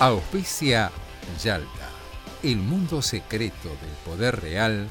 [0.00, 0.92] Auspicia
[1.42, 1.88] Yalta,
[2.44, 4.88] el mundo secreto del poder real.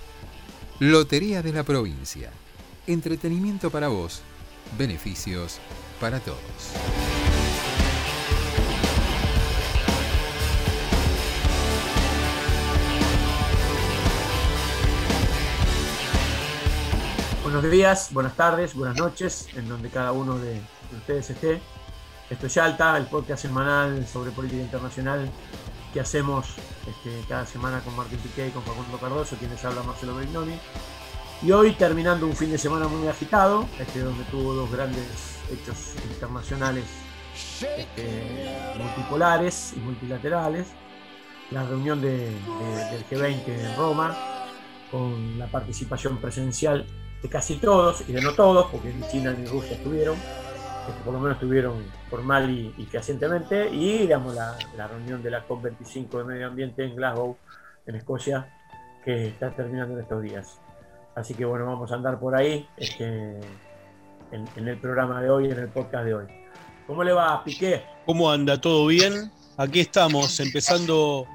[0.80, 2.30] Lotería de la provincia.
[2.88, 4.21] Entretenimiento para vos,
[4.77, 5.59] beneficios
[6.02, 6.38] para todos.
[17.44, 20.59] Buenos días, buenas tardes, buenas noches, en donde cada uno de
[20.97, 21.61] ustedes esté.
[22.30, 25.30] Esto es Yalta, el podcast semanal sobre política internacional
[25.94, 26.47] que hacemos
[26.86, 30.59] este, cada semana con Martín Piqué y con Facundo Cardoso, quienes habla Marcelo Brignoni.
[31.42, 35.94] Y hoy terminando un fin de semana muy agitado, este, donde tuvo dos grandes hechos
[36.11, 36.84] internacionales
[37.61, 40.67] este, multipolares y multilaterales.
[41.52, 44.17] La reunión de- de- del G20 en Roma,
[44.91, 46.86] con la participación presencial
[47.22, 50.17] de casi todos y de no todos, porque China ni Rusia estuvieron,
[50.88, 52.88] este, por lo menos estuvieron formal y, y
[53.73, 57.38] y digamos la, reunión de la COP25 de Medio Ambiente en Glasgow,
[57.85, 58.53] en Escocia,
[59.03, 60.59] que está terminando en estos días.
[61.16, 63.39] Así que bueno, vamos a andar por ahí este,
[64.31, 66.25] en el programa de hoy, en el podcast de hoy.
[66.88, 67.83] ¿Cómo le va, Piqué?
[68.05, 68.59] ¿Cómo anda?
[68.61, 69.29] ¿Todo bien?
[69.57, 71.27] Aquí estamos, empezando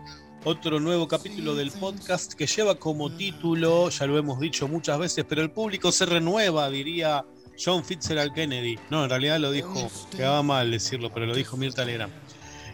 [0.44, 5.26] otro nuevo capítulo del podcast que lleva como título, ya lo hemos dicho muchas veces,
[5.28, 7.24] pero el público se renueva, diría
[7.58, 8.78] John Fitzgerald Kennedy.
[8.90, 12.12] No, en realidad lo dijo, quedaba mal decirlo, pero lo dijo Mirta Legrand.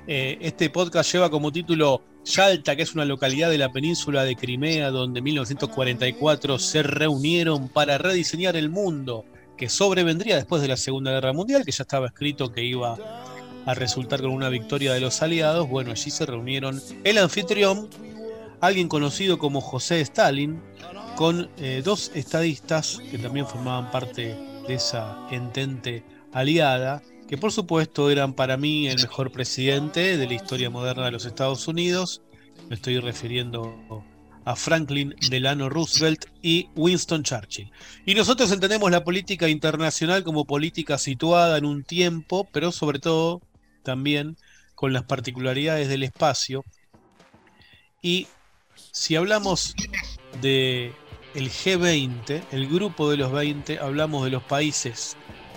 [0.06, 4.36] Eh, este podcast lleva como título Yalta, que es una localidad de la península de
[4.36, 9.24] Crimea, donde en 1944 se reunieron para rediseñar el mundo
[9.56, 12.96] que sobrevendría después de la Segunda Guerra Mundial, que ya estaba escrito que iba
[13.66, 15.68] a resultar con una victoria de los aliados.
[15.68, 17.90] Bueno, allí se reunieron el anfitrión,
[18.60, 20.62] alguien conocido como José Stalin,
[21.16, 28.10] con eh, dos estadistas que también formaban parte de esa entente aliada, que por supuesto
[28.10, 32.22] eran para mí el mejor presidente de la historia moderna de los Estados Unidos.
[32.68, 34.04] Me estoy refiriendo
[34.44, 37.72] a Franklin Delano Roosevelt y Winston Churchill.
[38.04, 43.40] Y nosotros entendemos la política internacional como política situada en un tiempo, pero sobre todo
[43.82, 44.36] también
[44.74, 46.62] con las particularidades del espacio.
[48.02, 48.26] Y
[48.92, 49.74] si hablamos
[50.42, 50.92] de
[51.34, 55.16] el G20, el grupo de los 20, hablamos de los países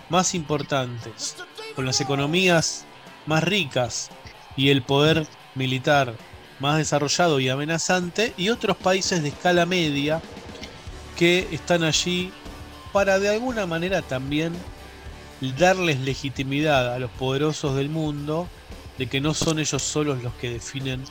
[0.09, 1.37] más importantes,
[1.75, 2.85] con las economías
[3.25, 4.09] más ricas
[4.57, 6.15] y el poder militar
[6.59, 10.21] más desarrollado y amenazante, y otros países de escala media
[11.17, 12.31] que están allí
[12.91, 14.53] para de alguna manera también
[15.57, 18.47] darles legitimidad a los poderosos del mundo
[18.97, 21.03] de que no son ellos solos los que definen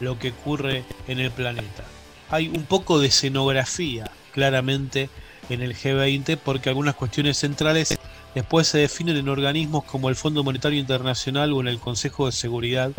[0.00, 1.84] lo que ocurre en el planeta.
[2.30, 5.08] Hay un poco de escenografía claramente
[5.48, 7.98] en el G20 porque algunas cuestiones centrales
[8.34, 12.32] después se definen en organismos como el Fondo Monetario Internacional o en el Consejo de
[12.32, 12.90] Seguridad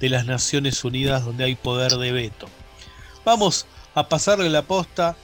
[0.00, 2.48] de las Naciones Unidas donde hay poder de veto.
[3.24, 5.16] Vamos a pasarle la posta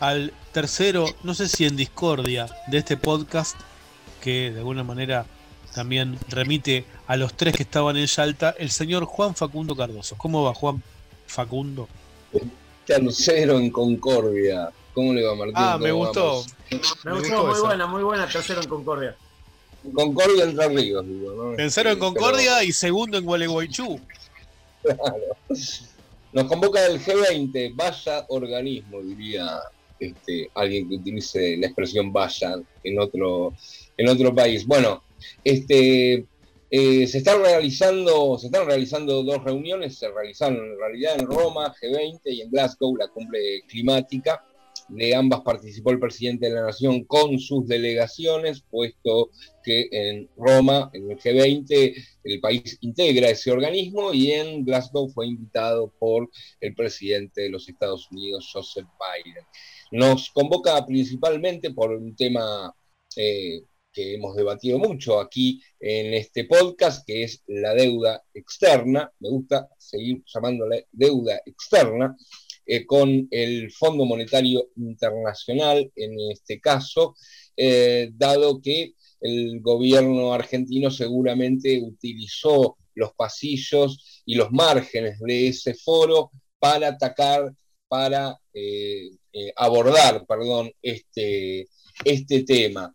[0.00, 3.56] al tercero, no sé si en discordia, de este podcast
[4.22, 5.26] que de alguna manera
[5.74, 10.16] también remite a los tres que estaban en Yalta, el señor Juan Facundo Cardoso.
[10.16, 10.82] ¿Cómo va Juan
[11.26, 11.88] Facundo?
[12.88, 14.70] Tercero en Concordia.
[14.94, 15.54] ¿Cómo le va Martín?
[15.56, 16.24] Ah, ¿Cómo me gustó.
[16.24, 16.46] vamos?
[16.70, 16.78] Me,
[17.12, 17.60] Me gustó, muy esa.
[17.62, 19.16] buena, muy buena, tercero en Concordia.
[19.92, 21.56] Concordia entre ríos, digo, ¿no?
[21.56, 24.00] Tercero en Concordia y segundo en Gualeguaychú.
[24.82, 25.36] claro.
[26.32, 29.60] Nos convoca el G20, vaya organismo, diría
[30.00, 33.52] este, alguien que utilice la expresión vaya en otro,
[33.96, 34.66] en otro país.
[34.66, 35.02] Bueno,
[35.44, 36.24] este,
[36.70, 41.74] eh, se están realizando, se están realizando dos reuniones, se realizaron en realidad en Roma,
[41.80, 44.44] G20 y en Glasgow, la cumbre climática.
[44.88, 49.30] De ambas participó el presidente de la nación con sus delegaciones, puesto
[49.62, 51.94] que en Roma, en el G20,
[52.24, 56.30] el país integra ese organismo y en Glasgow fue invitado por
[56.60, 58.86] el presidente de los Estados Unidos, Joseph
[59.24, 59.44] Biden.
[59.90, 62.74] Nos convoca principalmente por un tema
[63.16, 63.62] eh,
[63.92, 69.12] que hemos debatido mucho aquí en este podcast, que es la deuda externa.
[69.20, 72.16] Me gusta seguir llamándole deuda externa,
[72.70, 77.14] eh, con el Fondo Monetario Internacional en este caso,
[77.56, 78.92] eh, dado que
[79.22, 87.50] el gobierno argentino seguramente utilizó los pasillos y los márgenes de ese foro para atacar,
[87.88, 89.12] para eh,
[89.56, 91.68] abordar, perdón, este,
[92.04, 92.94] este tema.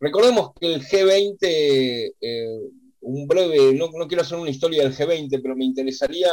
[0.00, 1.38] Recordemos que el G20,
[2.20, 2.58] eh,
[3.00, 6.30] un breve, no, no quiero hacer una historia del G20, pero me interesaría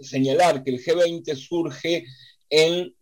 [0.00, 2.04] señalar que el G20 surge
[2.50, 2.94] en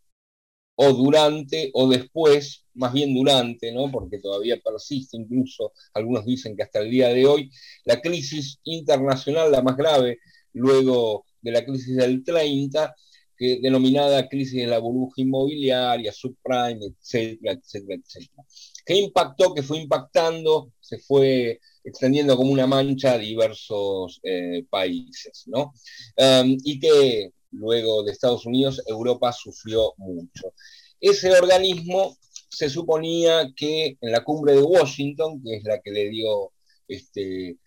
[0.82, 3.90] o durante o después, más bien durante, ¿no?
[3.90, 7.50] porque todavía persiste incluso, algunos dicen que hasta el día de hoy,
[7.84, 10.20] la crisis internacional, la más grave,
[10.54, 12.94] luego de la crisis del 30,
[13.36, 18.44] que, denominada crisis de la burbuja inmobiliaria, subprime, etcétera, etcétera, etcétera.
[18.90, 19.54] ¿Qué impactó?
[19.54, 25.72] Que fue impactando, se fue extendiendo como una mancha a diversos eh, países, ¿no?
[26.64, 30.54] Y que luego de Estados Unidos, Europa sufrió mucho.
[31.00, 32.16] Ese organismo
[32.48, 36.50] se suponía que en la cumbre de Washington, que es la que le dio,
[36.88, 37.58] este,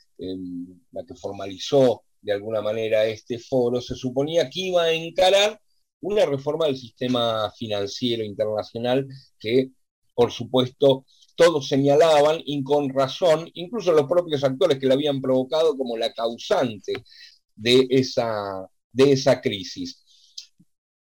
[0.92, 5.58] la que formalizó de alguna manera este foro, se suponía que iba a encarar
[6.02, 9.08] una reforma del sistema financiero internacional
[9.40, 9.72] que,
[10.14, 11.06] por supuesto,
[11.36, 16.14] todos señalaban, y con razón, incluso los propios actores que la habían provocado como la
[16.14, 16.94] causante
[17.56, 20.04] de esa, de esa crisis.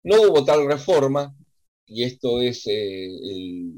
[0.02, 1.34] No hubo tal reforma,
[1.90, 3.06] y esto es eh,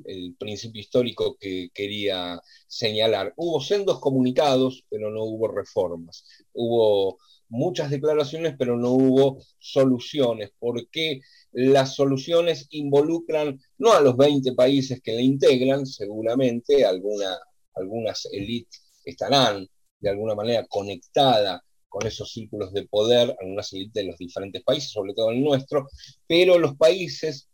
[0.07, 3.33] el, principio histórico que quería señalar.
[3.37, 6.25] Hubo sendos comunicados, pero no hubo reformas.
[6.53, 7.19] Hubo
[7.49, 11.21] muchas declaraciones, pero no hubo soluciones, porque
[11.53, 17.39] las soluciones involucran no a los 20 países que la integran, seguramente alguna,
[17.75, 19.67] algunas élites estarán
[20.01, 24.91] de alguna manera conectadas con esos círculos de poder, algunas élites de los diferentes países,
[24.91, 25.89] sobre todo el nuestro,
[26.27, 27.49] pero los países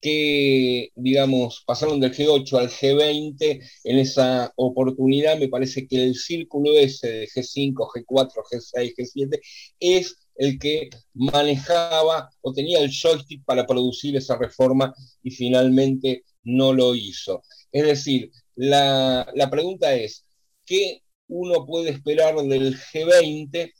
[0.00, 6.72] que, digamos, pasaron del G8 al G20 en esa oportunidad, me parece que el círculo
[6.78, 9.40] ese de G5, G4, G6, G7
[9.80, 16.72] es el que manejaba o tenía el joystick para producir esa reforma y finalmente no
[16.72, 17.42] lo hizo.
[17.70, 20.24] Es decir, la, la pregunta es,
[20.64, 23.72] ¿qué uno puede esperar del G20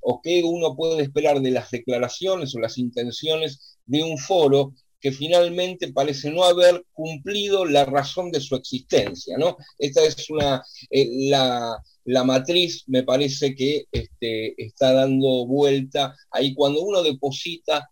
[0.00, 5.12] o qué uno puede esperar de las declaraciones o las intenciones de un foro que
[5.12, 9.36] finalmente parece no haber cumplido la razón de su existencia.
[9.38, 9.56] ¿no?
[9.78, 11.76] Esta es una, eh, la,
[12.24, 16.14] matriz me parece que este, está dando vuelta.
[16.30, 17.90] Ahí cuando uno deposita,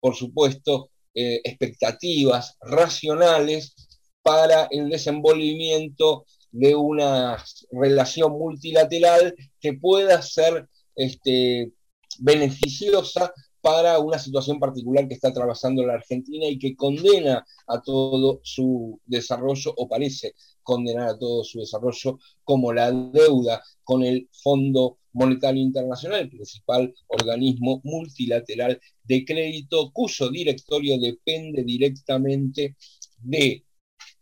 [0.00, 3.74] por supuesto, eh, expectativas racionales
[4.22, 11.72] para el desenvolvimiento de una relación multilateral que pueda ser este,
[12.18, 13.32] beneficiosa
[13.66, 19.00] para una situación particular que está atravesando la Argentina y que condena a todo su
[19.04, 25.60] desarrollo, o parece condenar a todo su desarrollo, como la deuda con el Fondo Monetario
[25.60, 32.76] Internacional, el principal organismo multilateral de crédito, cuyo directorio depende directamente
[33.18, 33.64] de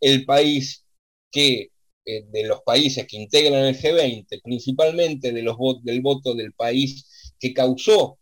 [0.00, 0.87] el país
[1.31, 1.70] que
[2.06, 7.35] eh, de los países que integran el G20, principalmente de los del voto del país
[7.38, 8.19] que causó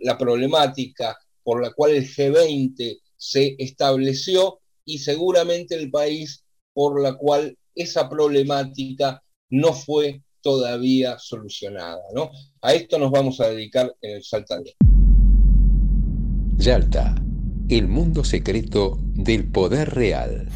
[0.00, 7.14] la problemática por la cual el G20 se estableció y seguramente el país por la
[7.14, 12.02] cual esa problemática no fue todavía solucionada.
[12.14, 12.30] ¿no?
[12.62, 14.60] A esto nos vamos a dedicar en el Salta
[16.56, 17.14] Yalta,
[17.68, 20.48] el mundo secreto del poder real.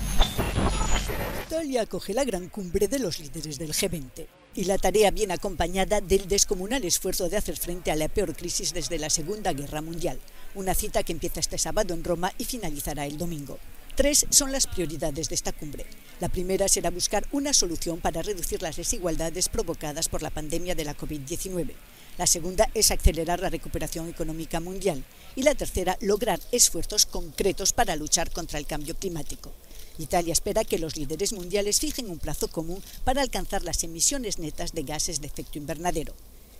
[1.47, 6.00] Italia acoge la gran cumbre de los líderes del G20 y la tarea viene acompañada
[6.00, 10.18] del descomunal esfuerzo de hacer frente a la peor crisis desde la Segunda Guerra Mundial,
[10.54, 13.59] una cita que empieza este sábado en Roma y finalizará el domingo.
[13.94, 15.85] Tres son las prioridades de esta cumbre.
[16.18, 20.85] La primera será buscar una solución para reducir las desigualdades provocadas por la pandemia de
[20.85, 21.73] la COVID-19.
[22.16, 25.04] La segunda es acelerar la recuperación económica mundial.
[25.37, 29.52] Y la tercera, lograr esfuerzos concretos para luchar contra el cambio climático.
[29.99, 34.72] Italia espera que los líderes mundiales fijen un plazo común para alcanzar las emisiones netas
[34.72, 36.14] de gases de efecto invernadero.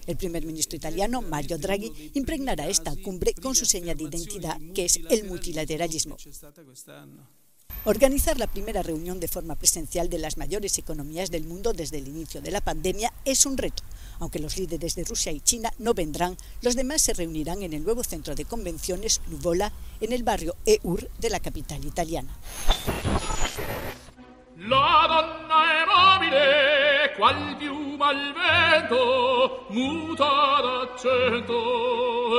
[0.07, 4.85] El primer ministro italiano, Mario Draghi, impregnará esta cumbre con su seña de identidad, que
[4.85, 6.17] es el multilateralismo.
[7.85, 12.09] Organizar la primera reunión de forma presencial de las mayores economías del mundo desde el
[12.09, 13.83] inicio de la pandemia es un reto.
[14.21, 17.85] Aunque los líderes de Rusia y China no vendrán, los demás se reunirán en el
[17.85, 22.37] nuevo centro de convenciones Nuvola, en el barrio Eur de la capital italiana.
[24.57, 31.55] La donna è mobile, qual piuma al vento, muta d'accento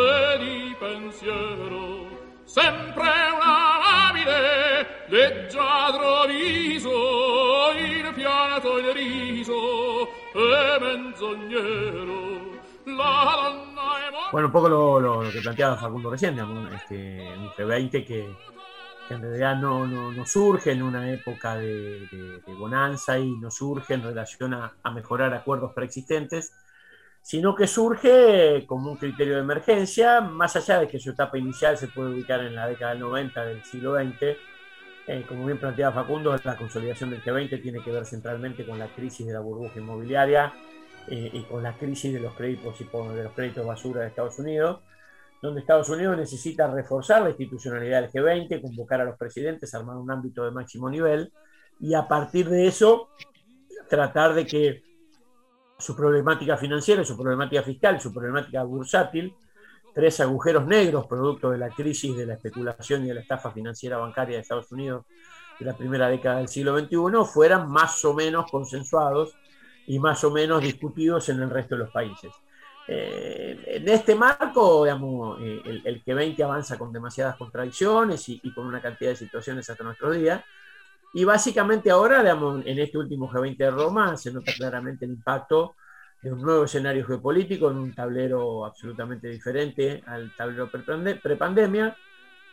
[0.07, 2.11] e di pensiero.
[2.45, 10.22] Sempre una labile, leggiadro viso, in pianeta sfogliato il riso
[14.31, 16.37] Bueno, un poco lo, que planteaba Facundo recién,
[16.73, 18.35] este, un G20 que,
[19.09, 24.03] en realidad no, no- no surge en una época de bonanza y no surge en
[24.03, 26.51] relación a, a mejorar acuerdos preexistentes,
[27.21, 31.77] sino que surge como un criterio de emergencia, más allá de que su etapa inicial
[31.77, 34.35] se puede ubicar en la década del 90 del siglo XX.
[35.07, 38.87] Eh, como bien planteaba Facundo, la consolidación del G20 tiene que ver centralmente con la
[38.87, 40.53] crisis de la burbuja inmobiliaria
[41.07, 44.39] eh, y con la crisis de los créditos y de los créditos basura de Estados
[44.39, 44.81] Unidos,
[45.41, 50.09] donde Estados Unidos necesita reforzar la institucionalidad del G20, convocar a los presidentes, armar un
[50.09, 51.33] ámbito de máximo nivel
[51.81, 53.09] y a partir de eso
[53.89, 54.83] tratar de que
[55.77, 59.35] su problemática financiera, su problemática fiscal, su problemática bursátil,
[59.93, 63.97] tres agujeros negros producto de la crisis de la especulación y de la estafa financiera
[63.97, 65.05] bancaria de Estados Unidos
[65.59, 66.97] de la primera década del siglo XXI,
[67.31, 69.35] fueran más o menos consensuados
[69.85, 72.31] y más o menos discutidos en el resto de los países.
[72.87, 78.53] Eh, en este marco, digamos, eh, el, el G20 avanza con demasiadas contradicciones y, y
[78.53, 80.43] con una cantidad de situaciones hasta nuestros días.
[81.13, 85.75] Y básicamente ahora, digamos, en este último G20 de Roma, se nota claramente el impacto
[86.23, 91.95] de un nuevo escenario geopolítico en un tablero absolutamente diferente al tablero prepande- prepandemia,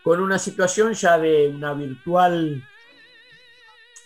[0.03, 2.65] con una situación ya de una virtual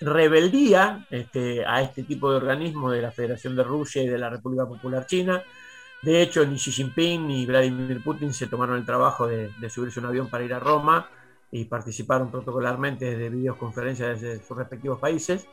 [0.00, 4.28] rebeldía este, a este tipo de organismos de la Federación de Rusia y de la
[4.28, 5.42] República Popular China.
[6.02, 10.00] De hecho, ni Xi Jinping ni Vladimir Putin se tomaron el trabajo de, de subirse
[10.00, 11.08] un avión para ir a Roma
[11.50, 15.46] y participaron protocolarmente desde videoconferencias desde sus respectivos países.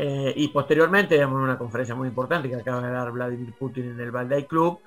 [0.00, 4.00] Eh, y posteriormente, en una conferencia muy importante que acaba de dar Vladimir Putin en
[4.00, 4.80] el Valdai Club,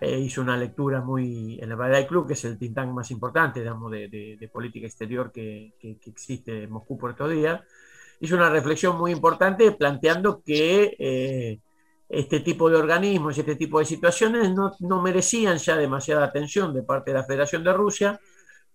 [0.00, 3.10] eh, hizo una lectura muy en el Valdai Club, que es el think tank más
[3.10, 3.70] importante, de,
[4.08, 7.60] de- de política exterior que, que- que existe en Moscú por estos días.
[8.20, 11.60] Hizo una reflexión muy importante planteando que eh,
[12.08, 16.74] este tipo de organismos y este tipo de situaciones no, no merecían ya demasiada atención
[16.74, 18.20] de parte de la Federación de Rusia,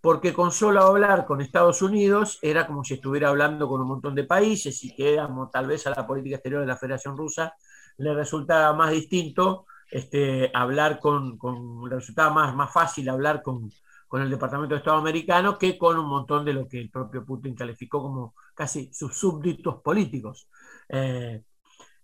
[0.03, 4.15] porque con solo hablar con Estados Unidos era como si estuviera hablando con un montón
[4.15, 5.19] de países y que
[5.53, 7.55] tal vez a la política exterior de la Federación Rusa
[7.97, 13.71] le resultaba más distinto este, hablar con, con- le resultaba más, más fácil hablar con,
[14.09, 17.25] con el Departamento de Estado americano que con un montón de lo que el propio
[17.25, 20.49] Putin calificó como casi sus súbditos políticos.
[20.89, 21.43] Eh,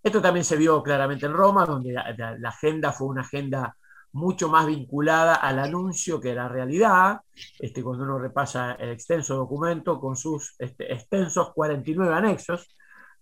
[0.04, 3.78] esto también se vio claramente en Roma, donde la, la- la agenda fue una agenda
[4.12, 7.22] mucho más vinculada al anuncio que a la realidad.
[7.60, 12.68] Este, cuando uno repasa el extenso documento con sus este, extensos 49 anexos,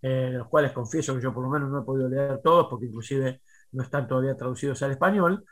[0.00, 2.86] eh, los cuales confieso que yo por lo menos no he podido leer todos, porque
[2.86, 3.42] inclusive
[3.72, 5.44] no están todavía traducidos al español,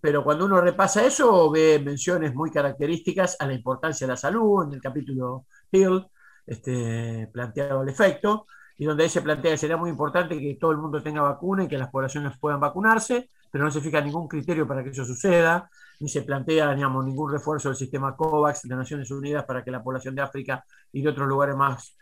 [0.00, 4.64] pero cuando uno repasa eso ve menciones muy características a la importancia de la salud
[4.64, 6.06] en el capítulo Hill,
[6.46, 10.78] este, planteado al efecto, y donde se plantea que sería muy importante que todo el
[10.78, 14.66] mundo tenga vacuna y que las poblaciones puedan vacunarse, pero no se fija ningún criterio
[14.66, 15.68] para que eso suceda,
[16.00, 19.82] ni se plantea digamos, ningún refuerzo del sistema COVAX de Naciones Unidas para que la
[19.82, 21.96] población de África y de otros lugares más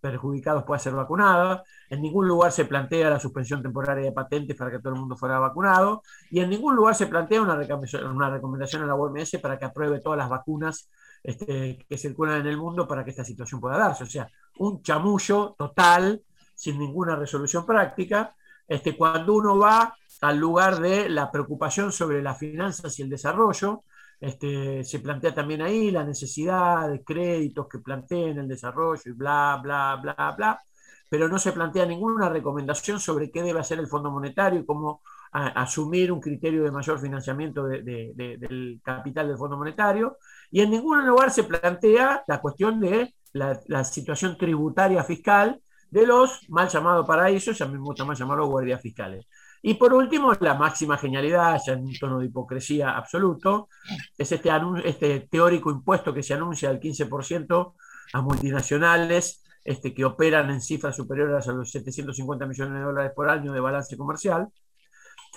[0.00, 1.62] perjudicados pueda ser vacunada.
[1.90, 5.16] En ningún lugar se plantea la suspensión temporaria de patentes para que todo el mundo
[5.16, 6.02] fuera vacunado.
[6.30, 10.18] Y en ningún lugar se plantea una recomendación, a la OMS para que apruebe todas
[10.18, 10.88] las vacunas
[11.22, 14.04] este, que circulan en el mundo para que esta situación pueda darse.
[14.04, 14.28] O sea,
[14.58, 16.22] un chamullo total,
[16.54, 18.34] sin ninguna resolución práctica,
[18.68, 23.84] este, cuando uno va al lugar de la preocupación sobre las finanzas y el desarrollo,
[24.20, 29.60] este, se plantea también ahí la necesidad de créditos que planteen el desarrollo y bla,
[29.62, 30.62] bla, bla, bla,
[31.08, 35.02] pero no se plantea ninguna recomendación sobre qué debe hacer el Fondo Monetario y cómo
[35.30, 40.16] asumir un criterio de mayor financiamiento de, de, de, del capital del Fondo Monetario,
[40.50, 45.60] y en ningún lugar se plantea la cuestión de la, la situación tributaria fiscal
[45.90, 49.26] de los mal llamados paraísos, a mí me gusta más llamarlos guardias fiscales.
[49.62, 53.68] Y por último, la máxima genialidad, ya en un tono de hipocresía absoluto,
[54.16, 54.50] es este,
[54.84, 57.74] este teórico impuesto que se anuncia del 15%
[58.12, 63.28] a multinacionales este, que operan en cifras superiores a los 750 millones de dólares por
[63.28, 64.48] año de balance comercial,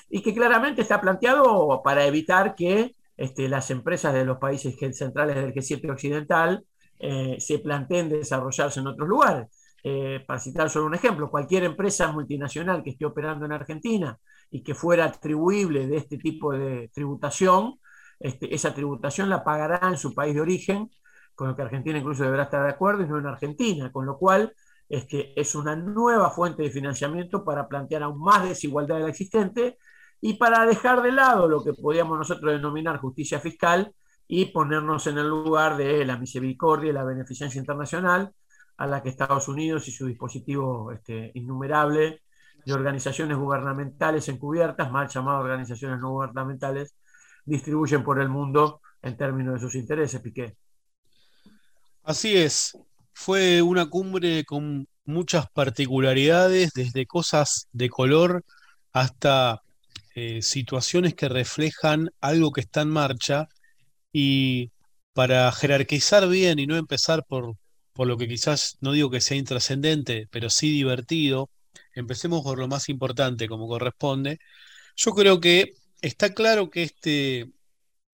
[0.09, 5.35] y que claramente está planteado para evitar que este, las empresas de los países centrales
[5.35, 6.65] del G7 occidental
[6.99, 9.47] eh, se planteen desarrollarse en otros lugares.
[9.83, 14.17] Eh, para citar solo un ejemplo, cualquier empresa multinacional que esté operando en Argentina
[14.51, 17.79] y que fuera atribuible de este tipo de tributación,
[18.19, 20.89] este, esa tributación la pagará en su país de origen,
[21.33, 24.17] con lo que Argentina incluso deberá estar de acuerdo y no en Argentina, con lo
[24.17, 24.53] cual
[24.87, 29.77] este, es una nueva fuente de financiamiento para plantear aún más desigualdad de la existente
[30.19, 33.95] y para dejar de lado lo que podríamos nosotros denominar justicia fiscal
[34.27, 38.31] y ponernos en el lugar de la misericordia y la beneficencia internacional
[38.81, 42.23] a la que Estados Unidos y su dispositivo este, innumerable
[42.65, 46.95] de organizaciones gubernamentales encubiertas, mal llamadas organizaciones no gubernamentales,
[47.45, 50.55] distribuyen por el mundo en términos de sus intereses, Piqué.
[52.01, 52.75] Así es,
[53.13, 58.43] fue una cumbre con muchas particularidades, desde cosas de color
[58.93, 59.61] hasta
[60.15, 63.47] eh, situaciones que reflejan algo que está en marcha
[64.11, 64.71] y
[65.13, 67.55] para jerarquizar bien y no empezar por,
[67.93, 71.49] por lo que quizás no digo que sea intrascendente, pero sí divertido,
[71.93, 74.39] empecemos por lo más importante como corresponde.
[74.95, 77.47] Yo creo que está claro que este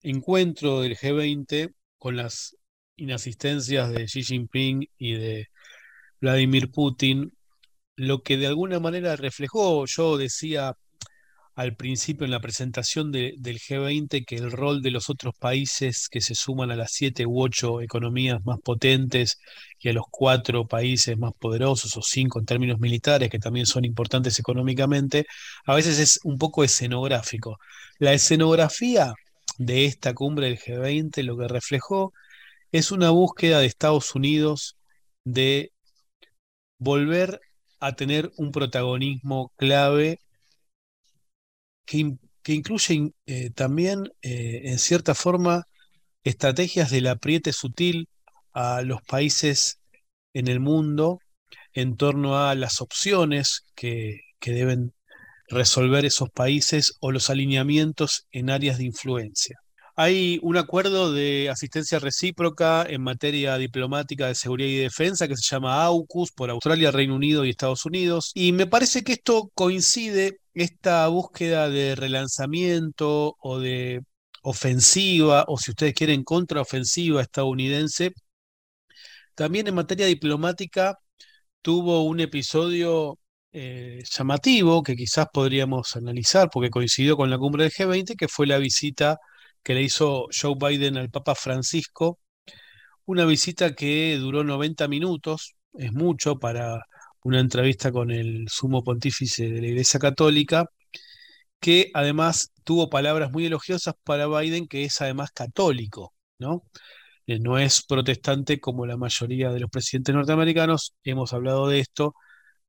[0.02, 2.56] encuentro del G20 con las
[2.96, 5.48] inasistencias de Xi Jinping y de
[6.20, 7.32] Vladimir Putin,
[7.96, 10.76] lo que de alguna manera reflejó, yo decía
[11.58, 16.20] al principio en la presentación del G20 que el rol de los otros países que
[16.20, 19.40] se suman a las siete u ocho economías más potentes
[19.80, 23.84] y a los cuatro países más poderosos o cinco en términos militares que también son
[23.84, 25.26] importantes económicamente,
[25.66, 27.58] a veces es un poco escenográfico.
[27.98, 29.14] La escenografía
[29.58, 32.12] de esta cumbre del G20 lo que reflejó
[32.70, 34.76] es una búsqueda de Estados Unidos
[35.24, 35.72] de
[36.78, 37.40] volver
[37.80, 40.20] a tener un protagonismo clave
[41.88, 45.64] que, incluye eh, también, eh, en cierta forma,
[46.22, 48.08] estrategias del apriete sutil
[48.52, 49.80] a los países
[50.34, 51.20] en el mundo
[51.72, 54.92] en torno a las opciones que, que deben
[55.48, 59.58] resolver esos países o los alineamientos en áreas de influencia.
[60.00, 65.42] Hay un acuerdo de asistencia recíproca en materia diplomática de seguridad y defensa que se
[65.52, 68.30] llama AUKUS por Australia, Reino Unido y Estados Unidos.
[68.32, 74.00] Y me parece que esto coincide, esta búsqueda de relanzamiento o de
[74.42, 78.12] ofensiva, o si ustedes quieren, contraofensiva estadounidense,
[79.34, 80.98] también en materia diplomática
[81.62, 83.18] tuvo un episodio
[83.52, 88.46] eh, llamativo que quizás podríamos analizar porque coincidió con la cumbre del G20, que fue
[88.46, 89.18] la visita
[89.62, 92.18] que le hizo Joe Biden al Papa Francisco,
[93.06, 96.80] una visita que duró 90 minutos, es mucho para
[97.28, 100.66] una entrevista con el sumo pontífice de la Iglesia Católica,
[101.60, 106.62] que además tuvo palabras muy elogiosas para Biden, que es además católico, ¿no?
[107.26, 112.14] Eh, no es protestante como la mayoría de los presidentes norteamericanos, hemos hablado de esto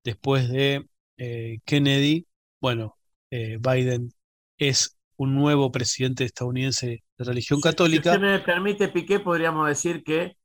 [0.04, 0.86] después de
[1.18, 2.28] eh, Kennedy,
[2.60, 2.98] bueno,
[3.32, 4.12] eh, Biden
[4.58, 8.12] es un nuevo presidente estadounidense de religión católica.
[8.12, 10.36] Si usted me permite, Piqué, podríamos decir que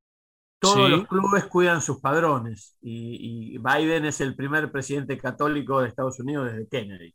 [0.64, 6.18] todos los clubes cuidan sus padrones y, Biden es el primer presidente católico de Estados
[6.20, 7.14] Unidos desde Kennedy.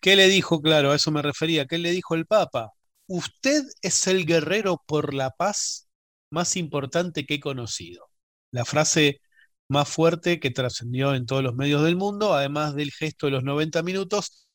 [0.00, 0.60] ¿Qué le dijo?
[0.60, 1.66] Claro, a eso me refería.
[1.66, 2.70] ¿Qué le dijo el Papa?
[3.06, 5.88] Usted es el guerrero por la paz
[6.30, 8.06] más importante que he conocido.
[8.50, 9.20] La frase
[9.68, 13.44] más fuerte que trascendió en todos los medios del mundo, además del gesto de los
[13.44, 14.46] 90 minutos,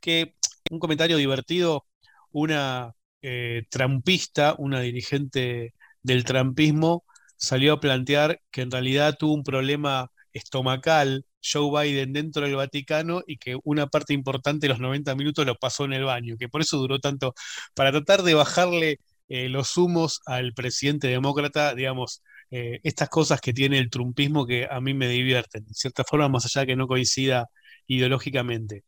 [0.00, 0.34] que
[0.70, 1.86] un comentario divertido,
[2.30, 7.04] una eh, trampista, una dirigente del trampismo,
[7.44, 13.22] salió a plantear que en realidad tuvo un problema estomacal Joe Biden dentro del Vaticano
[13.26, 16.48] y que una parte importante de los 90 minutos lo pasó en el baño, que
[16.48, 17.34] por eso duró tanto,
[17.74, 23.52] para tratar de bajarle eh, los humos al presidente demócrata, digamos, eh, estas cosas que
[23.52, 26.76] tiene el trumpismo que a mí me divierten, de cierta forma, más allá de que
[26.76, 27.48] no coincida
[27.86, 28.84] ideológicamente.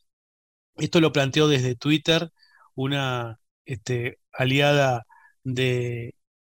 [0.76, 2.30] Esto lo planteó desde Twitter
[2.74, 5.06] una este, aliada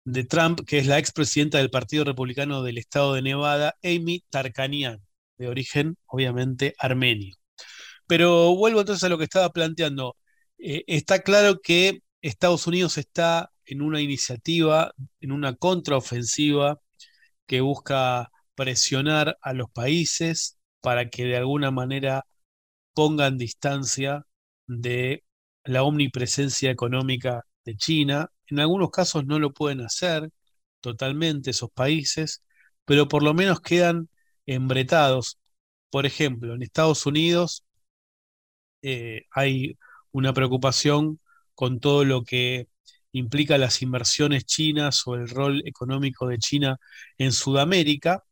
[0.03, 5.01] de, Trump, que es la expresidenta del Partido Republicano del Estado de Nevada, Amy Tarkanian,
[5.37, 7.35] de origen obviamente armenio.
[8.07, 10.17] Pero vuelvo entonces a lo que estaba planteando.
[10.57, 16.79] Eh, está claro que Estados Unidos está en una iniciativa, en una contraofensiva
[17.47, 22.25] que busca presionar a los países para que de alguna manera
[22.93, 24.25] pongan distancia
[24.67, 25.23] de
[25.63, 28.29] la omnipresencia económica de China.
[28.51, 30.29] En algunos casos no lo pueden hacer
[30.81, 32.43] totalmente esos países,
[32.85, 34.09] pero por lo menos quedan
[34.45, 35.39] embretados.
[35.89, 37.65] Por ejemplo, en Estados Unidos
[38.81, 39.77] eh, hay
[40.11, 41.19] una preocupación
[41.55, 42.67] con todo lo que
[43.11, 46.77] implica las inversiones chinas o el rol económico de China
[47.17, 48.23] en Sudamérica,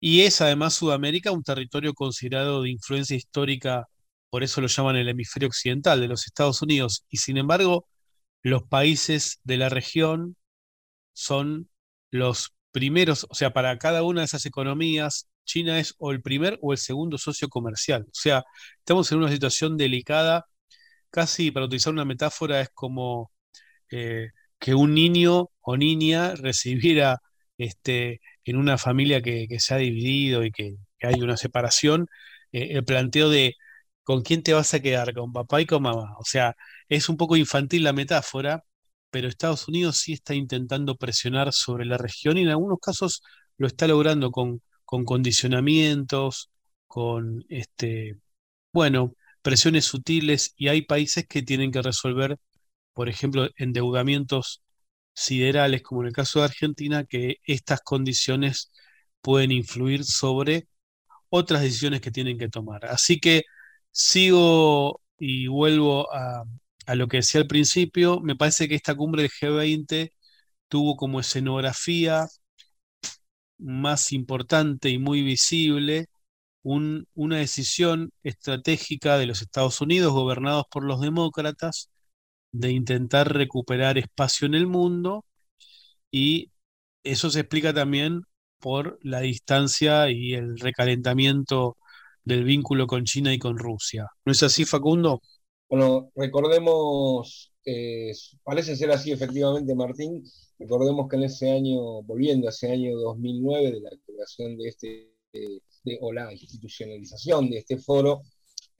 [0.00, 3.88] y es además Sudamérica un territorio considerado de influencia histórica,
[4.30, 7.04] por eso lo llaman el hemisferio occidental de los Estados Unidos.
[7.10, 7.86] Y sin embargo,
[8.42, 10.36] los países de la región
[11.12, 11.70] son
[12.10, 16.58] los primeros, o sea, para cada una de esas economías, China es o el primer
[16.62, 18.02] o el segundo socio comercial.
[18.06, 18.44] O sea,
[18.78, 20.46] estamos en una situación delicada,
[21.10, 23.32] casi para utilizar una metáfora, es como
[23.90, 27.20] eh, que un niño o niña recibiera
[27.58, 32.08] este, en una familia que, se ha dividido y que, hay una separación,
[32.52, 33.56] eh, el planteo de
[34.02, 35.14] ¿con quién te vas a quedar?
[35.14, 36.16] ¿Con papá y con mamá?
[36.18, 36.56] O sea,
[36.90, 38.64] es un poco infantil la metáfora,
[39.10, 43.22] pero Estados Unidos sí está intentando presionar sobre la región y en algunos casos
[43.58, 46.50] lo está logrando con, con condicionamientos,
[46.86, 48.18] con este,
[48.72, 52.38] bueno, presiones sutiles y hay países que tienen que resolver,
[52.94, 54.62] por ejemplo, endeudamientos
[55.14, 58.72] siderales, como en el caso de Argentina, que estas condiciones
[59.22, 60.68] pueden influir sobre
[61.30, 62.86] otras decisiones que tienen que tomar.
[62.86, 63.44] Así que
[63.92, 66.44] sigo y vuelvo a,
[66.90, 70.12] a lo que decía al principio, me parece que esta cumbre del G20
[70.68, 72.26] tuvo como escenografía
[73.58, 76.06] más importante y muy visible
[76.62, 81.90] una decisión estratégica de los Estados Unidos, gobernados por los demócratas,
[82.52, 85.26] de intentar recuperar espacio en el mundo
[86.10, 86.52] y
[87.04, 88.22] eso se explica también
[88.60, 91.78] por la distancia y el recalentamiento
[92.24, 94.08] del vínculo con China y con Rusia.
[94.24, 95.22] ¿No es así, Facundo?
[95.70, 98.10] Bueno, recordemos, eh,
[98.42, 100.24] parece ser así efectivamente, Martín,
[100.58, 105.12] recordemos que en ese año, volviendo a ese año 2009 de la creación de este,
[105.32, 108.22] de, o la institucionalización de este foro,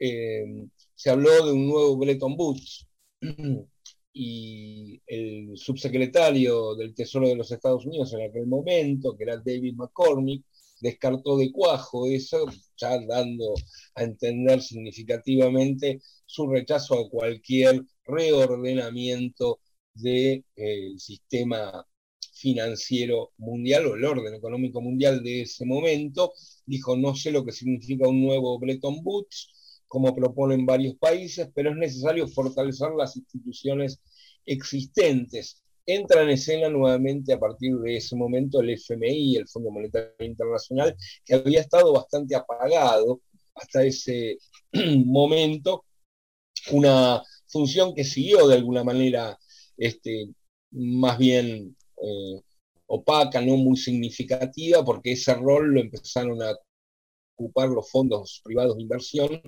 [0.00, 2.86] eh, se habló de un nuevo Bretton Woods.
[4.12, 9.76] Y el subsecretario del Tesoro de los Estados Unidos en aquel momento, que era David
[9.76, 10.44] McCormick,
[10.80, 13.54] descartó de cuajo eso, ya dando
[13.94, 19.60] a entender significativamente su rechazo a cualquier reordenamiento
[19.94, 21.86] del eh, sistema
[22.32, 26.32] financiero mundial o el orden económico mundial de ese momento.
[26.66, 29.48] Dijo, no sé lo que significa un nuevo Bretton Woods,
[29.86, 34.00] como proponen varios países, pero es necesario fortalecer las instituciones
[34.46, 40.14] existentes entra en escena nuevamente a partir de ese momento el FMI, el Fondo Monetario
[40.20, 43.20] Internacional, que había estado bastante apagado
[43.54, 44.38] hasta ese
[45.06, 45.84] momento,
[46.72, 49.38] una función que siguió de alguna manera
[49.76, 50.28] este,
[50.70, 52.40] más bien eh,
[52.86, 56.54] opaca, no muy significativa, porque ese rol lo empezaron a
[57.36, 59.40] ocupar los fondos privados de inversión,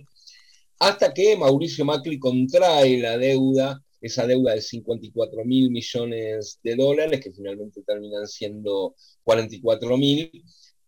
[0.78, 7.20] hasta que Mauricio Macri contrae la deuda esa deuda de 54 mil millones de dólares,
[7.20, 10.30] que finalmente terminan siendo 44 mil,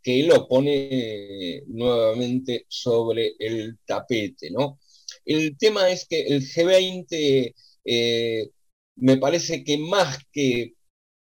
[0.03, 4.79] que lo pone nuevamente sobre el tapete, ¿no?
[5.25, 8.51] El tema es que el G20 eh,
[8.97, 10.75] me parece que más que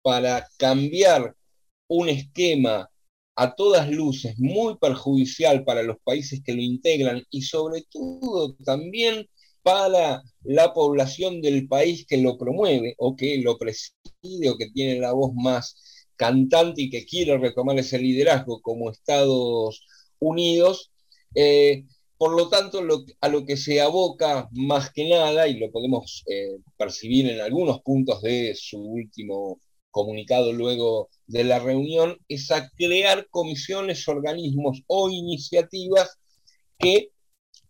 [0.02, 1.36] para cambiar
[1.88, 2.90] un esquema
[3.36, 9.28] a todas luces muy perjudicial para los países que lo integran y sobre todo también
[9.64, 15.00] para la población del país que lo promueve o que lo preside o que tiene
[15.00, 19.86] la voz más cantante y que quiere retomar ese liderazgo como Estados
[20.20, 20.92] Unidos.
[21.36, 21.86] Eh,
[22.18, 22.82] por lo tanto,
[23.22, 27.82] a lo que se aboca más que nada, y lo podemos eh, percibir en algunos
[27.82, 29.60] puntos de su último
[29.92, 36.18] comunicado luego de la reunión, es a crear comisiones, organismos o iniciativas
[36.80, 37.10] que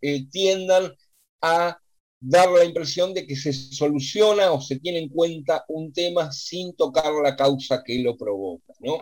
[0.02, 0.94] eh, tiendan
[1.42, 1.80] a
[2.26, 6.74] dar la impresión de que se soluciona o se tiene en cuenta un tema sin
[6.74, 8.74] tocar la causa que lo provoca.
[8.80, 9.00] ¿no?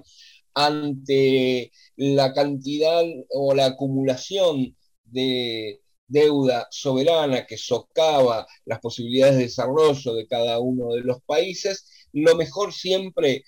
[0.55, 10.13] Ante la cantidad o la acumulación de deuda soberana que socava las posibilidades de desarrollo
[10.15, 13.43] de cada uno de los países, lo mejor siempre,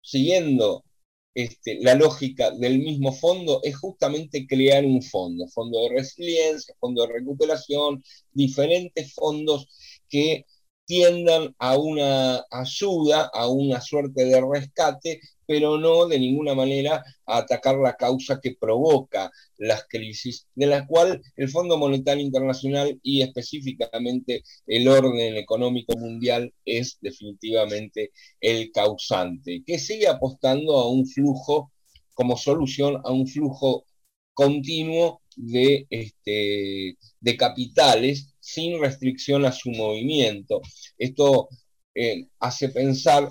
[0.00, 0.84] siguiendo
[1.34, 7.06] este, la lógica del mismo fondo es justamente crear un fondo, fondo de resiliencia, fondo
[7.06, 9.68] de recuperación, diferentes fondos
[10.08, 10.46] que
[10.90, 17.38] tiendan a una ayuda, a una suerte de rescate, pero no de ninguna manera a
[17.38, 23.22] atacar la causa que provoca las crisis, de la cual el Fondo Monetario Internacional y
[23.22, 31.70] específicamente el orden económico mundial es definitivamente el causante, que sigue apostando a un flujo
[32.14, 33.84] como solución a un flujo
[34.34, 40.60] continuo de, este, de capitales sin restricción a su movimiento.
[40.98, 41.48] Esto
[41.94, 43.28] eh, hace pensar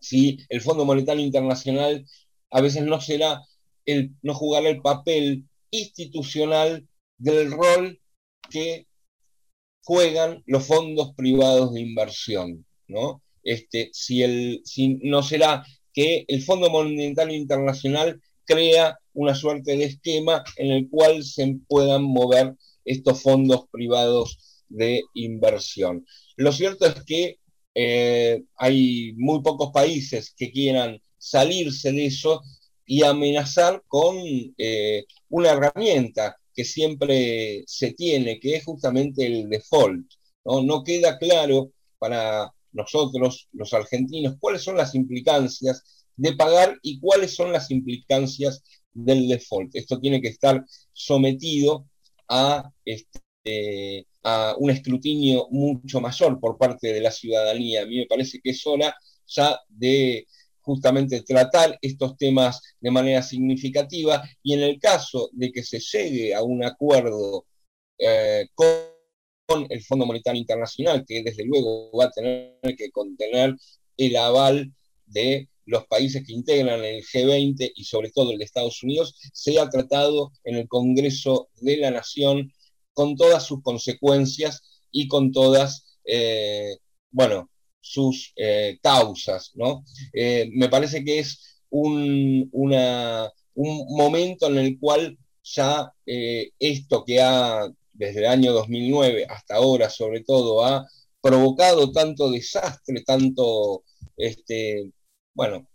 [0.00, 2.04] si el Fondo Monetario Internacional
[2.50, 3.42] a veces no será
[3.84, 6.86] el, no jugará el papel institucional
[7.18, 8.00] del rol
[8.50, 8.86] que
[9.84, 13.22] juegan los fondos privados de inversión, ¿no?
[13.42, 19.84] Este, si, el, si no será que el Fondo Monetario Internacional crea una suerte de
[19.84, 26.06] esquema en el cual se puedan mover estos fondos privados de inversión.
[26.36, 27.38] Lo cierto es que
[27.74, 32.42] eh, hay muy pocos países que quieran salirse de eso
[32.86, 34.16] y amenazar con
[34.58, 40.10] eh, una herramienta que siempre se tiene, que es justamente el default.
[40.44, 47.34] No queda claro para nosotros, los argentinos, cuáles son las implicancias de pagar y cuáles
[47.34, 48.62] son las implicancias
[48.92, 49.74] del default.
[49.74, 51.86] Esto tiene que estar sometido
[52.30, 57.82] a, este, a un escrutinio mucho mayor por parte de la ciudadanía.
[57.82, 60.26] A mí me parece que es hora ya de
[60.60, 66.34] justamente tratar estos temas de manera significativa y en el caso de que se llegue
[66.34, 67.46] a un acuerdo
[67.98, 73.56] eh, con el Fondo Monetario Internacional, que desde luego va a tener que contener
[73.96, 74.72] el aval
[75.06, 79.68] de los países que integran el G20 y sobre todo el de Estados Unidos, sea
[79.70, 82.52] tratado en el Congreso de la Nación
[82.92, 86.76] con todas sus consecuencias y con todas, eh,
[87.10, 87.48] bueno,
[87.80, 89.84] sus eh, causas, ¿no?
[90.12, 95.90] Eh, me parece que es un, un momento en el cual ya
[96.58, 100.86] esto que ha desde el año 2009 hasta ahora, sobre todo, ha
[101.20, 103.84] provocado tanto desastre, tanto,
[104.16, 104.90] este,
[105.34, 105.66] bueno,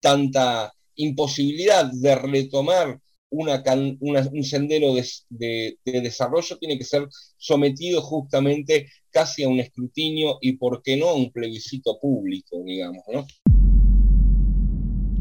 [0.00, 3.00] tanta imposibilidad de retomar
[3.32, 3.62] una,
[4.00, 10.82] un sendero de, desarrollo, tiene que ser sometido justamente casi a un escrutinio y, ¿por
[10.82, 13.26] qué no, a un plebiscito público, digamos, ¿no?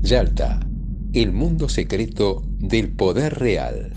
[0.01, 0.59] Yalta,
[1.13, 3.93] el mundo secreto del poder real.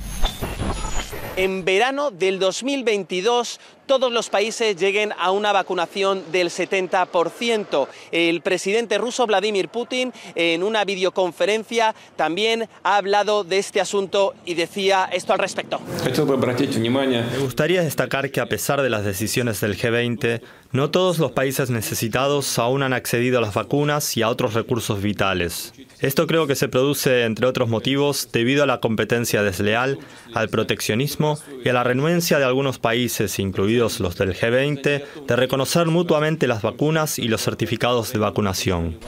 [1.37, 7.88] En verano del 2022 todos los países lleguen a una vacunación del 70%.
[8.12, 14.55] El presidente ruso Vladimir Putin en una videoconferencia también ha hablado de este asunto y
[14.55, 15.81] decía esto al respecto.
[16.05, 20.40] Me gustaría destacar que a pesar de las decisiones del G20,
[20.73, 25.01] no todos los países necesitados aún han accedido a las vacunas y a otros recursos
[25.01, 25.73] vitales.
[26.01, 29.99] Esto creo que se produce, entre otros motivos, debido a la competencia desleal,
[30.35, 35.87] al proteccionismo y a la renuencia de algunos países, incluidos los del G20, de reconocer
[35.87, 38.99] mutuamente las vacunas y los certificados de vacunación.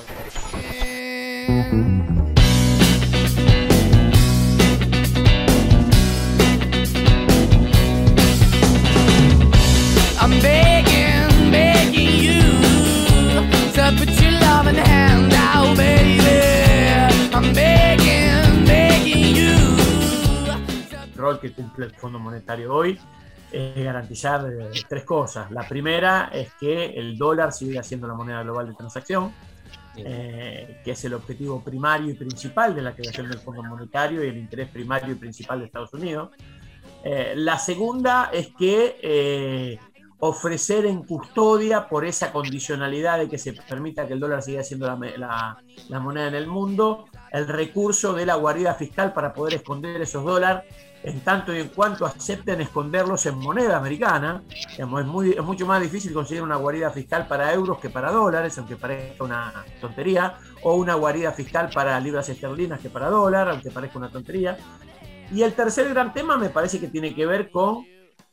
[21.26, 22.98] rol que cumple el Fondo Monetario hoy
[23.56, 25.50] es garantizar eh, tres cosas.
[25.50, 29.32] La primera es que el dólar siga siendo la moneda global de transacción,
[29.96, 34.28] eh, que es el objetivo primario y principal de la creación del Fondo Monetario y
[34.28, 36.30] el interés primario y principal de Estados Unidos.
[37.02, 39.78] Eh, la segunda es que
[40.18, 44.86] ofrecer en custodia por esa condicionalidad de que se permita que el dólar siga siendo
[44.86, 50.00] la, la moneda en el mundo, el recurso de la guarida fiscal para poder esconder
[50.00, 50.64] esos dólares
[51.02, 54.42] en tanto y en cuanto acepten esconderlos en moneda americana.
[54.76, 58.76] es, muy, mucho más difícil conseguir una guarida fiscal para euros que para dólares, aunque
[58.76, 63.98] parezca una tontería, o una guarida fiscal para libras esterlinas que para dólar, aunque parezca
[63.98, 64.56] una tontería.
[65.30, 67.84] Y el tercer gran tema me parece que tiene que ver con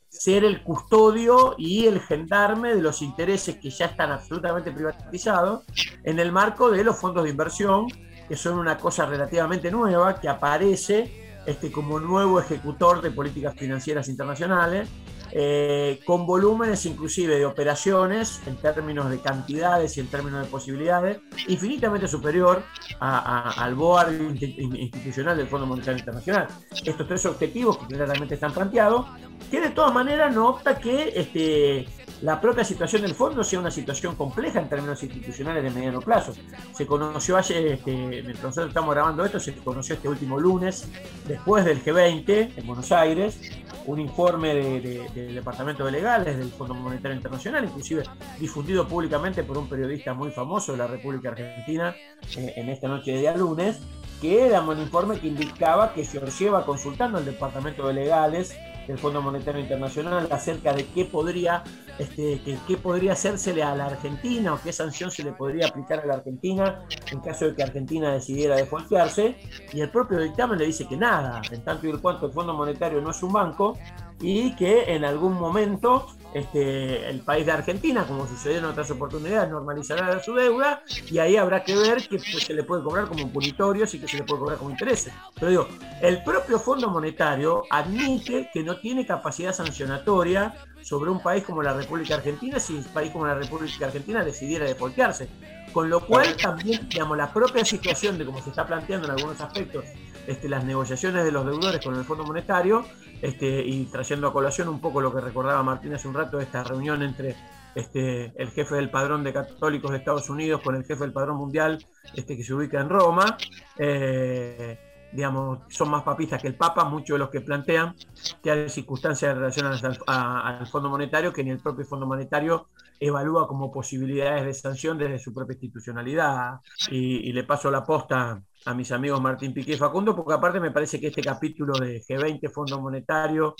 [0.08, 5.64] ser el custodio y el gendarme de los intereses que ya están absolutamente privatizados
[6.04, 7.86] en el marco de los fondos de inversión,
[8.28, 14.08] que son una cosa relativamente nueva, que aparece este, como nuevo ejecutor de políticas financieras
[14.08, 14.88] internacionales,
[15.36, 21.18] eh, con volúmenes inclusive de operaciones en términos de cantidades y en términos de posibilidades,
[21.48, 22.62] infinitamente superior
[23.00, 26.46] al board institucional del Fondo Monetario Internacional.
[26.84, 29.06] Estos tres objetivos que claramente están planteados,
[29.50, 31.86] que de todas maneras no opta que este,
[32.22, 36.32] la propia situación del fondo sea una situación compleja en términos institucionales de mediano plazo.
[36.72, 40.88] Se conoció ayer, este, mientras nosotros estamos grabando esto, se conoció este último lunes,
[41.26, 43.40] después del G20 en Buenos Aires,
[43.86, 48.04] un informe del Departamento de Legales del Fondo Monetario Internacional, inclusive
[48.38, 51.94] difundido públicamente por un periodista muy famoso de la República Argentina
[52.36, 53.80] en esta noche de día lunes,
[54.20, 58.98] que era un informe que indicaba que se lleva consultando al Departamento de Legales del
[58.98, 61.62] Fondo Monetario Internacional acerca de qué podría,
[61.98, 66.06] este, qué podría hacérsele a la Argentina o qué sanción se le podría aplicar a
[66.06, 69.36] la Argentina en caso de que Argentina decidiera defoltearse.
[69.72, 72.54] Y el propio dictamen le dice que nada, en tanto y en cuanto el Fondo
[72.54, 73.78] Monetario no es un banco
[74.20, 79.48] y que en algún momento este, el país de Argentina, como sucedió en otras oportunidades,
[79.50, 83.28] normalizará su deuda y ahí habrá que ver que pues, se le puede cobrar como
[83.30, 85.14] punitorios y que se le puede cobrar como intereses.
[85.36, 85.68] Pero digo,
[86.02, 91.72] el propio Fondo Monetario admite que no tiene capacidad sancionatoria sobre un país como la
[91.72, 95.28] República Argentina si un país como la República Argentina decidiera deportearse.
[95.72, 99.40] Con lo cual también, digamos, la propia situación de cómo se está planteando en algunos
[99.40, 99.84] aspectos
[100.26, 102.84] este, las negociaciones de los deudores con el Fondo Monetario
[103.24, 106.62] este, y trayendo a colación un poco lo que recordaba Martín hace un rato, esta
[106.62, 107.34] reunión entre
[107.74, 111.38] este, el jefe del padrón de católicos de Estados Unidos con el jefe del padrón
[111.38, 111.82] mundial
[112.14, 113.38] este, que se ubica en Roma.
[113.78, 114.78] Eh,
[115.14, 117.94] digamos, son más papistas que el Papa, muchos de los que plantean
[118.42, 123.46] que hay circunstancias relacionadas al, al, Fondo Monetario que ni el propio Fondo Monetario evalúa
[123.46, 126.60] como posibilidades de sanción desde su propia institucionalidad.
[126.90, 130.70] Y, le paso la posta a mis amigos Martín Piqué y Facundo, porque aparte me
[130.70, 133.54] parece que este capítulo de G20, Fondo Monetario,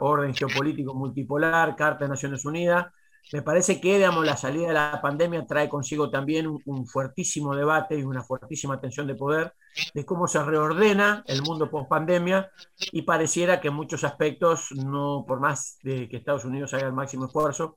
[0.00, 2.86] Orden Geopolítico Multipolar, Carta de Naciones Unidas,
[3.32, 7.98] me parece que digamos, la salida de la pandemia trae consigo también un, fuertísimo debate
[7.98, 9.54] y una fuertísima tensión de poder
[9.94, 12.50] de cómo se reordena el mundo post pandemia
[12.92, 16.92] y pareciera que en muchos aspectos, no por más de que Estados Unidos haga el
[16.92, 17.76] máximo esfuerzo,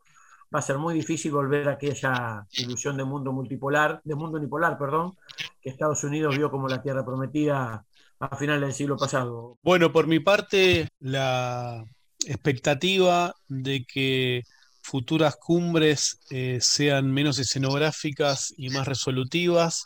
[0.54, 4.78] va a ser muy difícil volver a aquella ilusión de mundo multipolar, de mundo unipolar,
[4.78, 5.16] perdón,
[5.62, 7.86] que Estados Unidos vio como la tierra prometida
[8.20, 9.58] a finales del siglo pasado.
[9.64, 11.84] Bueno, por mi parte, la
[12.26, 14.44] expectativa de que
[14.84, 19.86] futuras cumbres eh, sean menos escenográficas y más resolutivas,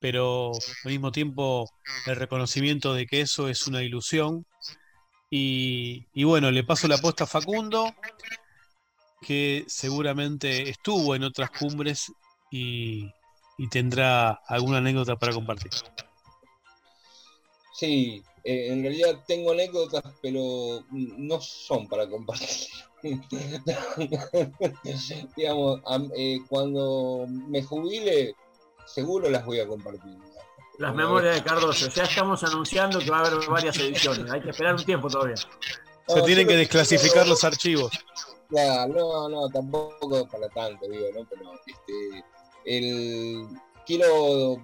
[0.00, 0.52] pero
[0.84, 1.70] al mismo tiempo
[2.06, 4.44] el reconocimiento de que eso es una ilusión.
[5.34, 7.94] Y, bueno, le paso la apuesta a Facundo,
[9.22, 12.12] que seguramente estuvo en otras cumbres
[12.50, 13.06] y,
[13.56, 15.70] y tendrá alguna anécdota para compartir.
[17.74, 22.68] Sí, eh, en realidad tengo anécdotas, pero no son para compartir.
[25.36, 25.80] Digamos,
[26.16, 28.34] eh, cuando me jubile,
[28.86, 30.16] seguro las voy a compartir.
[30.78, 31.88] Las memorias de Cardoso.
[31.90, 34.30] Ya estamos anunciando que va a haber varias ediciones.
[34.30, 35.36] Hay que esperar un tiempo todavía.
[36.08, 37.92] Se tienen que desclasificar los archivos.
[38.48, 41.26] Claro, no, no, tampoco para tanto, digo, ¿no?
[41.28, 42.24] Pero este,
[42.64, 43.46] el,
[43.86, 44.56] quiero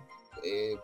[0.43, 0.77] eh,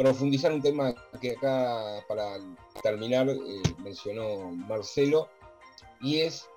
[0.00, 2.38] profundizar un tema que acá para
[2.82, 5.28] terminar eh, mencionó Marcelo,
[6.00, 6.48] y es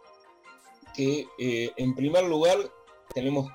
[0.96, 2.58] que eh, en primer lugar
[3.14, 3.52] tenemos,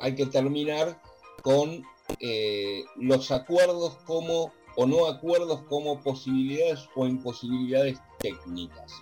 [0.00, 1.00] hay que terminar
[1.42, 1.82] con
[2.20, 8.92] eh, los acuerdos como o no acuerdos como posibilidades o imposibilidades técnicas.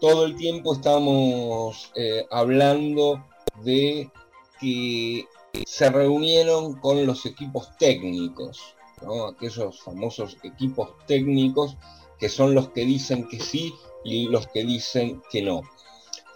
[0.00, 1.92] Todo el tiempo estamos
[2.30, 3.24] hablando
[3.64, 4.08] de
[4.60, 5.26] que
[5.66, 8.76] se reunieron con los equipos técnicos
[9.28, 11.76] aquellos famosos equipos técnicos
[12.18, 15.62] que son los que dicen que sí y los que dicen que no.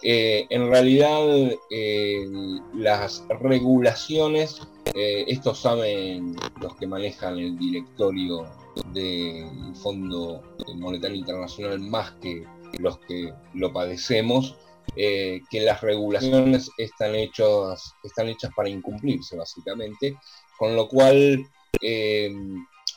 [0.01, 2.25] Eh, en realidad, eh,
[2.73, 4.61] las regulaciones,
[4.95, 8.47] eh, esto saben los que manejan el directorio
[8.93, 10.41] del Fondo
[10.75, 12.45] Monetario Internacional más que
[12.79, 14.55] los que lo padecemos,
[14.95, 20.17] que las regulaciones están hechas, están hechas para incumplirse, básicamente,
[20.57, 21.45] con lo cual
[21.81, 22.33] eh,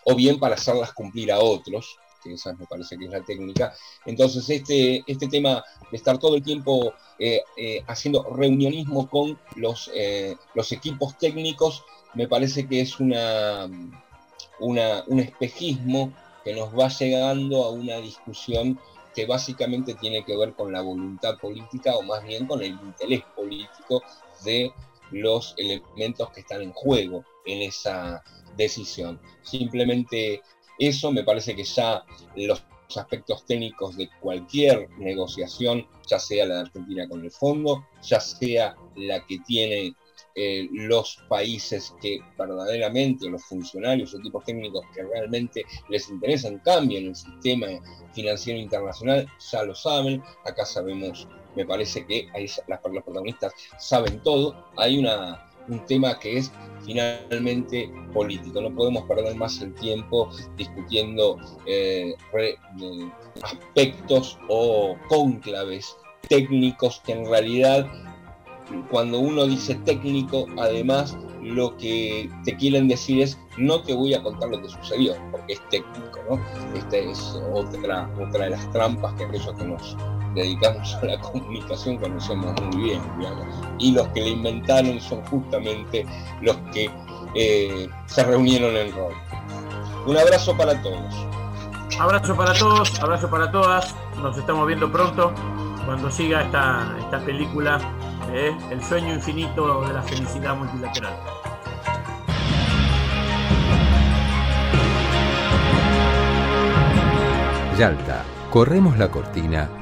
[0.04, 3.74] o bien para hacerlas cumplir a otros, que esa me parece que es la técnica.
[4.06, 9.90] Entonces, este, este tema de estar todo el tiempo eh, eh, haciendo reunionismo con los,
[10.54, 13.68] los equipos técnicos, me parece que es una,
[14.58, 16.12] un espejismo
[16.44, 18.78] que nos va llegando a una discusión
[19.14, 23.22] que básicamente tiene que ver con la voluntad política o más bien con el interés
[23.36, 24.02] político
[24.44, 24.72] de
[25.10, 28.22] los elementos que están en juego en esa
[28.56, 29.20] decisión.
[29.42, 30.42] Simplemente
[30.78, 32.04] eso me parece que ya
[32.36, 32.64] los
[32.96, 38.76] aspectos técnicos de cualquier negociación, ya sea la de Argentina con el fondo, ya sea
[38.96, 39.94] la que tiene
[40.34, 47.08] eh, los países que verdaderamente, los funcionarios o tipos técnicos que realmente les interesan, cambien
[47.08, 47.66] el sistema
[48.14, 54.22] financiero internacional, ya lo saben, acá sabemos, me parece que ahí las, los protagonistas saben
[54.22, 56.52] todo, hay una un tema que es
[56.84, 58.60] finalmente político.
[58.60, 62.14] No podemos perder más el tiempo discutiendo eh,
[63.42, 65.96] aspectos o cónclaves
[66.28, 67.86] técnicos que en realidad
[68.90, 74.22] cuando uno dice técnico, además lo que te quieren decir es no te voy a
[74.22, 76.40] contar lo que sucedió, porque es técnico, ¿no?
[76.76, 79.64] Esta es otra, de las trampas que aquellos que
[80.34, 83.46] dedicamos a la comunicación conocemos muy bien, digamos.
[83.78, 86.06] Y los que la inventaron son justamente
[86.40, 86.90] los que
[87.34, 89.16] eh, se reunieron en Roma.
[90.06, 91.26] Un abrazo para todos.
[91.98, 93.94] Abrazo para todos, abrazo para todas.
[94.20, 95.32] Nos estamos viendo pronto
[95.84, 97.78] cuando siga esta, esta película,
[98.32, 101.16] eh, El sueño infinito de la felicidad multilateral.
[107.78, 109.81] Yalta, corremos la cortina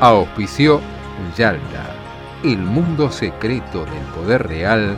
[0.00, 0.80] Auspició
[1.36, 1.94] Yalta,
[2.42, 4.96] el mundo secreto del poder real,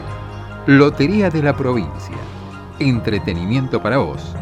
[0.66, 2.16] Lotería de la provincia,
[2.78, 4.32] entretenimiento para vos,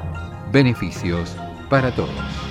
[0.52, 1.34] beneficios
[1.70, 2.49] para todos.